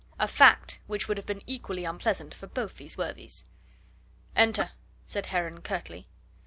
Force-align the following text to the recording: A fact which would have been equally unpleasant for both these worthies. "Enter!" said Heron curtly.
A 0.17 0.27
fact 0.27 0.79
which 0.87 1.07
would 1.07 1.17
have 1.19 1.27
been 1.27 1.43
equally 1.45 1.85
unpleasant 1.85 2.33
for 2.33 2.47
both 2.47 2.77
these 2.77 2.97
worthies. 2.97 3.45
"Enter!" 4.35 4.71
said 5.05 5.27
Heron 5.27 5.61
curtly. 5.61 6.07